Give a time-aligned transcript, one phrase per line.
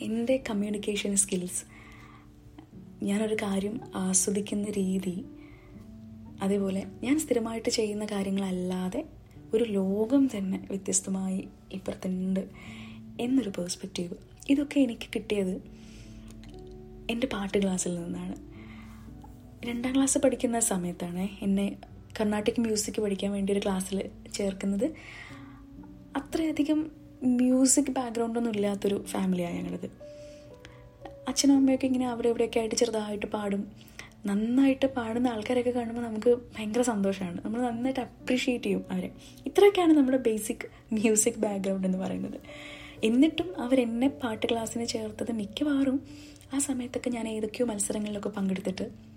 [0.00, 1.64] എന്റെ communication skills
[3.04, 5.24] ഞാനൊരു കാര്യം ആസ്വദിക്കുന്ന രീതി
[6.42, 9.04] അതേപോലെ ഞാൻ സ്ഥിരമായിട്ട് ചെയ്യുന്ന കാര്യങ്ങളല്ലാതെ
[9.54, 12.48] ഒരു ലോകം തന്നെ വ്യത്യസ്തമായി ഇപ്പുറത്തുണ്ട്
[13.20, 14.14] എന്നൊരു പേഴ്സ്പെക്റ്റീവ്
[14.50, 15.62] ഇതൊക്കെ എനിക്ക് കിട്ടിയത്
[17.10, 18.36] എന്റെ പാട്ട് ക്ലാസ്സിൽ നിന്നാണ്.
[19.66, 21.76] രണ്ടാം ക്ലാസ് പഠിക്കുന്ന സമയത്താണ് എന്നെ
[22.20, 24.84] കർണാട്ടിക് മ്യൂസിക് പഠിക്കാൻ വേണ്ടി ഒരു ക്ലാസ്സിൽ ചേർക്കുന്നത്.
[26.16, 29.90] അത്രയധികം മ്യൂസിക് ബാക്ക്ഗ്രൗണ്ടൊന്നും ഇല്ലാത്തൊരു ഫാമിലിയാണ് ഞങ്ങളത്.
[31.28, 33.72] അച്ഛനും അമ്മയൊക്കെ ഇങ്ങനെ അവിടെ ഇവിടെയൊക്കെ ആയിട്ട് ചെറുതായിട്ട് പാടും.
[34.26, 37.40] നന്നായിട്ട് പാടുന്ന ആൾക്കാരൊക്കെ കാണുമ്പോൾ നമുക്ക് ഭയങ്കര സന്തോഷമാണ്.
[37.44, 39.10] നമ്മൾ നന്നായിട്ട് അപ്രീഷിയേറ്റ് ചെയ്യും അവരെ.
[39.46, 42.40] ഇത്രയൊക്കെയാണ് നമ്മുടെ ബേസിക് മ്യൂസിക് ബാക്ക്ഗ്രൗണ്ട് എന്ന് പറയുന്നത്.
[43.04, 46.00] എന്നിട്ടും അവരെന്നെ പാട്ട് ക്ലാസ്സിന് ചേർത്തത് മിക്കവാറും
[46.54, 49.09] ആ സമയത്തൊക്കെ ഞാൻ ഏതൊക്കെയോ മത്സരങ്ങളിലൊക്കെ പങ്കെടുത്തിട്ട്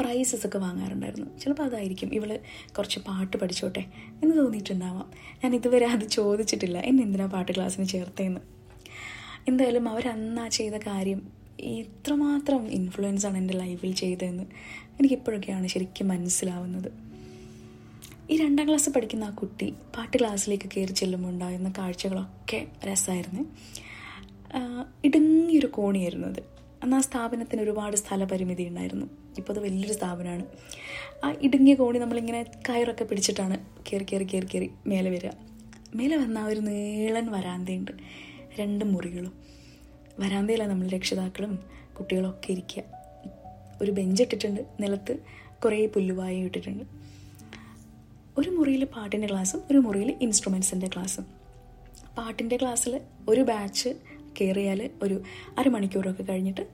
[0.00, 1.38] പ്രൈസസ് ഒക്കെ വാങ്ങാറുണ്ടായിരുന്നു.
[1.38, 2.40] ചിലപ്പോൾ അതായിരിക്കും ഇവൾ
[2.78, 3.84] കുറച്ച് പാട്ട് പഠിച്ചോട്ടെ
[4.22, 5.10] എന്ന് തോന്നിയിട്ടുണ്ടാവാം.
[5.44, 6.78] ഞാൻ ഇതുവരെ അത് ചോദിച്ചിട്ടില്ല.
[6.78, 8.40] എന്നെ എന്തിനാ പാട്ട് ക്ലാസ്സിന് ചേർത്തേന്ന്?
[9.48, 11.20] എന്തായാലും അവരന്നാ ചെയ്ത കാര്യം
[11.60, 12.62] ഇത്രമാത്രം
[13.26, 14.44] ആണ് എന്റെ ലൈഫിൽ ചെയ്തതെന്ന്
[14.98, 16.90] എനിക്കിപ്പോഴൊക്കെയാണ് ശരിക്കും മനസ്സിലാവുന്നത്.
[18.30, 23.42] ഈ രണ്ടാം ക്ലാസ് പഠിക്കുന്ന ആ കുട്ടി പാട്ട് ക്ലാസ്സിലേക്ക് കയറി ചെല്ലുമ്പോൾ ഉണ്ടായിരുന്ന കാഴ്ചകളൊക്കെ രസമായിരുന്നു
[25.04, 26.57] ഇടുങ്ങിയൊരു കോണിയായിരുന്നു അത്.
[26.82, 29.06] അന്ന് ആ സ്ഥാപനത്തിന് ഒരുപാട് സ്ഥലപരിമിതി ഉണ്ടായിരുന്നു.
[29.38, 30.46] ഇപ്പോൾ അത് വലിയൊരു സ്ഥാപനമാണ്.
[31.24, 33.58] ആ ഇടുങ്ങിയ കോണി നമ്മളിങ്ങനെ കയറൊക്കെ പിടിച്ചിട്ടാണ്
[33.92, 35.30] കയറി കയറി കയറി കയറി മേലെ വരിക.
[35.94, 37.92] മേലെ വന്ന ഒരു നീളൻ വരാന്തയുണ്ട്.
[38.58, 39.32] രണ്ട് മുറികളും.
[40.18, 41.58] വരാന്തയിലാണ് നമ്മൾ രക്ഷിതാക്കളും
[41.98, 42.82] കുട്ടികളൊക്കെ ഇരിക്കുക.
[43.82, 45.16] ഒരു ബെഞ്ച് ഇട്ടിട്ടുണ്ട് നിലത്ത്.
[45.64, 46.84] കുറേ പുല്ലുവായും ഇട്ടിട്ടുണ്ട്.
[48.38, 51.26] ഒരു മുറിയിൽ പാട്ടിന്റെ ക്ലാസ്സും ഒരു മുറിയിൽ ഇൻസ്ട്രുമെൻസിന്റെ ക്ലാസ്സും.
[52.18, 53.88] പാട്ടിന്റെ ക്ലാസ്സിൽ ഒരു ബാച്ച്
[54.40, 55.22] കയറിയാൽ ഒരു
[55.58, 56.68] അരമണിക്കൂറൊക്കെ കഴിഞ്ഞിട്ട്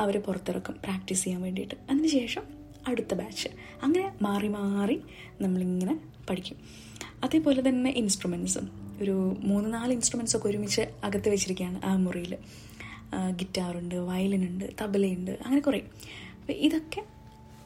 [0.00, 1.74] അവർ പുറത്തിറക്കും പ്രാക്ടീസ് ചെയ്യാൻ വേണ്ടിയിട്ട്.
[1.90, 2.42] അതിനുശേഷം
[2.88, 3.48] അടുത്ത ബാച്ച്.
[3.82, 5.00] അങ്ങനെ മാറി മാറി
[5.40, 6.00] നമ്മളിങ്ങനെ
[6.30, 6.56] പഠിക്കും.
[7.24, 12.36] അതേപോലെ തന്നെ ഇൻസ്ട്രുമെൻസും ഒരു മൂന്ന് നാല് ഇൻസ്ട്രുമെൻസ് ഒക്കെ ഒരുമിച്ച് അകത്ത് വെച്ചിരിക്കുകയാണ് ആ മുറിയിൽ
[13.30, 15.80] ഗിറ്റാറുണ്ട് വയലിനുണ്ട് തബലയുണ്ട് അങ്ങനെ കുറേ.
[16.40, 17.02] അപ്പോൾ ഇതൊക്കെ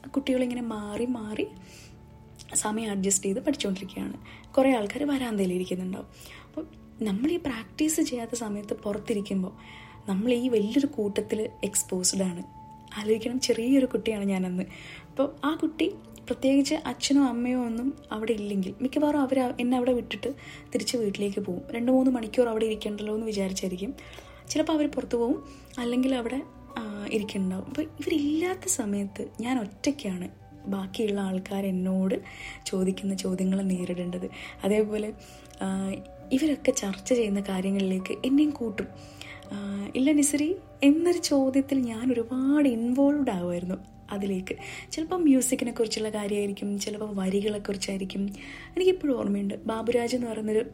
[0.09, 1.47] കുട്ടികളിങ്ങനെ മാറി മാറി
[2.55, 4.17] സമയം അഡ്ജസ്റ്റ് ചെയ്ത് പഠിച്ചുകൊണ്ടിരിക്കുകയാണ്
[4.57, 6.07] കുറേ ആൾക്കാർ വരാന്തയിൽ ഇരിക്കുന്നുണ്ടാവും.
[6.47, 6.67] അപ്പോൾ
[7.01, 9.51] നമ്മൾ ഈ പ്രാക്ടീസ് ചെയ്യാത്ത സമയത്ത് പുറത്തിരിക്കുമ്പോൾ
[10.09, 12.43] നമ്മൾ ഈ വലിയൊരു കൂട്ടത്തിൽ എക്സ്പോസ്ഡ് ആണ്.
[12.99, 14.63] ആലോചിക്കണം ചെറിയൊരു കുട്ടിയാണ് ഞാനന്ന്.
[15.09, 15.95] അപ്പോൾ ആ കുട്ടി
[16.27, 20.27] പ്രത്യേകിച്ച് അച്ഛനോ അമ്മയോ ഒന്നും അവിടെ ഇല്ലെങ്കിൽ മിക്കവാറും അവർ എന്നെ അവിടെ വിട്ടിട്ട്
[20.73, 23.93] തിരിച്ച് വീട്ടിലേക്ക് പോകും രണ്ട് മൂന്ന് മണിക്കൂർ അവിടെ ഇരിക്കണ്ടല്ലോ എന്ന് വിചാരിച്ചായിരിക്കും.
[24.49, 25.39] ചിലപ്പോൾ അവർ പുറത്തു പോകും
[25.79, 26.41] അല്ലെങ്കിൽ അവിടെ
[27.11, 30.29] ഇരിക്കുന്നുണ്ടാവും അപ്പോൾ ഇവരില്ലാത്ത സമയത്ത് ഞാൻ ഒറ്റയ്ക്കാണ്
[30.67, 32.15] ബാക്കിയുള്ള ആൾക്കാർ എന്നോട്
[32.65, 34.29] ചോദിക്കുന്ന ചോദ്യങ്ങൾ നേരിടേണ്ടത്.
[34.63, 35.13] അതേപോലെ
[36.31, 38.87] ഇവരൊക്കെ ചർച്ച ചെയ്യുന്ന കാര്യങ്ങളിലേക്ക് എന്നെയും കൂട്ടും.
[39.95, 43.75] ഇല്ല നിസരി എന്നൊരു ചോദ്യത്തിൽ ഞാൻ ഒരുപാട് ഇൻവോൾവ് ആകുമായിരുന്നു
[44.11, 44.55] അതിലേക്ക്.
[44.91, 48.29] ചിലപ്പോൾ മ്യൂസിക്കിനെ കുറിച്ചുള്ള കാര്യമായിരിക്കും ചിലപ്പോൾ വരികളെ കുറിച്ചായിരിക്കും.
[48.75, 50.65] എനിക്കിപ്പോഴും ഓർമ്മയുണ്ട് ബാബുരാജ് എന്ന് പറയുന്നൊരു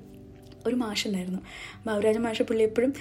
[0.68, 1.40] ഒരു മാഷുണ്ടായിരുന്നു.
[1.88, 2.94] ബാബുരാജ മാഷ പുള്ളി എപ്പോഴും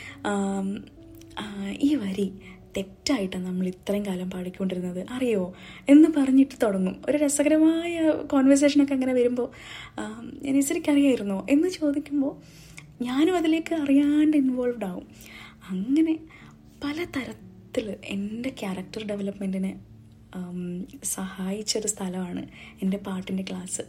[1.80, 2.32] ഈ വരി
[2.76, 5.06] തെറ്റായിട്ടാണ് നമ്മൾ ഇത്രയും കാലം പാടിക്കൊണ്ടിരുന്നത്.
[5.10, 5.54] അറിയോ?
[5.88, 7.02] എന്ന് പറഞ്ഞിട്ട് തുടങ്ങും.
[7.08, 9.48] ഒരു രസകരമായ കോൺവെർസേഷനൊക്കെ അങ്ങനെ വരുമ്പോൾ
[10.42, 12.34] നിസരിക്ക് അറിയായിരുന്നോ എന്ന് ചോദിക്കുമ്പോൾ
[13.02, 15.06] ഞാനും അതിലേക്ക് അറിയാണ്ട് ഇൻവോൾവ് ആവും.
[15.70, 16.18] അങ്ങനെ
[16.84, 19.80] പല തരത്തിൽ എന്റെ ക്യാരക്ടർ ഡെവലപ്മെന്റിനെ
[21.04, 22.42] സഹായിച്ചൊരു സ്ഥലമാണ്
[22.82, 23.82] എന്റെ പാട്ടിന്റെ ക്ലാസ്.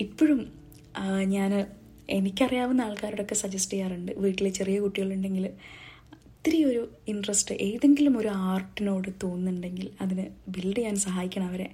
[0.00, 0.40] ഇപ്പോഴും
[1.24, 1.66] ഞാൻ
[2.10, 4.12] എനിക്കറിയാവുന്ന ആൾക്കാരോടൊക്കെ സജസ്റ്റ് ചെയ്യാറുണ്ട്.
[4.12, 5.50] വീട്ടിൽ ചെറിയ കുട്ടികളുണ്ടെങ്കിൽ
[6.48, 11.70] ഒത്തിരി ഒരു ഇൻട്രസ്റ്റ് ഏതെങ്കിലും ഒരു ആർട്ടിനോട് തോന്നുന്നുണ്ടെങ്കിൽ അതിന് ബിൽഡ് ചെയ്യാൻ സഹായിക്കണം അവരെ.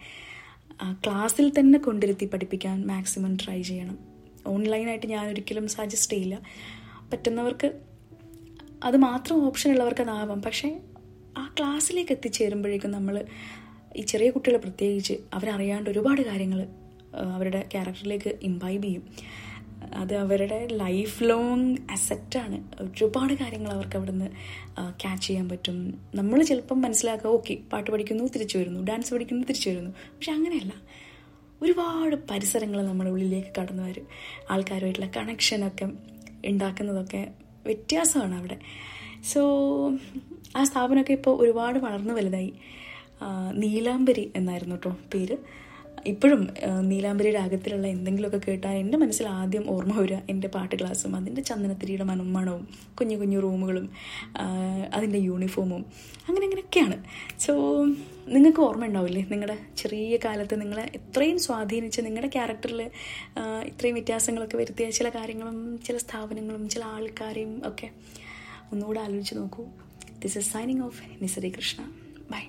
[0.92, 3.98] ക്ലാസ്സിൽ തന്നെ കൊണ്ടിരുത്തി പഠിപ്പിക്കാൻ മാക്സിമം ട്രൈ ചെയ്യണം.
[4.46, 6.42] ഓൺലൈനായിട്ട് ഞാൻ ഒരിക്കലും സജസ്റ്റ് ചെയ്യില്ല.
[7.12, 7.80] പറ്റുന്നവർക്ക്
[8.84, 10.42] അത് മാത്രം ഓപ്ഷൻ ഉള്ളവർക്ക് അതാവാം.
[10.42, 10.80] പക്ഷേ
[11.38, 13.24] ആ ക്ലാസ്സിലേക്ക് എത്തിച്ചേരുമ്പോഴേക്കും നമ്മൾ
[13.96, 16.66] ഈ ചെറിയ കുട്ടികളെ പ്രത്യേകിച്ച് അവരറിയാണ്ട് ഒരുപാട് കാര്യങ്ങൾ
[17.34, 19.02] അവരുടെ ക്യാരക്ടറിലേക്ക് ഇംബൈബ് ചെയ്യും.
[19.94, 24.28] അത് അവരുടെ ലൈഫ് ലോങ് അസറ്റാണ് ഒരുപാട് കാര്യങ്ങൾ അവർക്ക് അവിടുന്ന്
[25.00, 26.00] ക്യാച്ച് ചെയ്യാൻ പറ്റും.
[26.14, 28.80] നമ്മൾ ചിലപ്പം മനസ്സിലാക്കുക ഓക്കെ പാട്ട് പഠിക്കുന്നു തിരിച്ചു വരുന്നു.
[28.80, 29.90] ഡാൻസ് പഠിക്കുന്നു തിരിച്ചു വരുന്നു.
[29.90, 30.72] പക്ഷെ അങ്ങനെയല്ല.
[31.62, 34.06] ഒരുപാട് പരിസരങ്ങൾ നമ്മുടെ ഉള്ളിലേക്ക് കടന്നു വരും.
[34.50, 35.88] ആൾക്കാരുമായിട്ടുള്ള കണക്ഷനൊക്കെ
[36.46, 37.28] ഉണ്ടാക്കുന്നതൊക്കെ
[37.66, 38.58] വ്യത്യാസമാണ് അവിടെ.
[39.32, 39.40] സോ
[40.56, 42.52] ആ സ്ഥാപനമൊക്കെ ഇപ്പോൾ ഒരുപാട് വളർന്നു വലുതായി.
[43.52, 45.36] നീലാംബരി എന്നായിരുന്നു കേട്ടോ പേര്.
[46.06, 46.48] ഇപ്പോഴും
[46.80, 50.18] നീലാംബരി രാഗത്തിലുള്ള എന്തെങ്കിലുമൊക്കെ കേട്ടാൽ എന്റെ മനസ്സിൽ ആദ്യം ഓർമ്മ വരിക.
[50.30, 53.90] എന്റെ പാട്ട് ക്ലാസ്സും അതിന്റെ ചന്ദനത്തിരിയുടെ മണമണവും കുഞ്ഞു കുഞ്ഞു റൂമുകളും
[54.94, 55.84] അതിന്റെ യൂണിഫോമും
[56.28, 56.96] അങ്ങനെ അങ്ങനെയൊക്കെയാണ്
[57.40, 57.52] സോ
[58.28, 59.26] നിങ്ങൾക്ക് ഓർമ്മ ഉണ്ടാവില്ലേ?
[59.30, 62.82] നിങ്ങളുടെ ചെറിയ കാലത്ത് നിങ്ങളെ എത്രയും സ്വാധീനിച്ച് നിങ്ങളുടെ ക്യാരക്ടറിൽ
[63.64, 67.90] ഇത്രയും വ്യത്യാസങ്ങളൊക്കെ വരുത്തിയ ചില കാര്യങ്ങളും ചില സ്ഥാപനങ്ങളും ചില ആൾക്കാരെയും ഒക്കെ
[68.72, 69.64] ഒന്നുകൂടെ ആലോചിച്ച് നോക്കൂ.
[70.22, 71.82] This is signing off Nisari Krishna
[72.30, 72.42] bye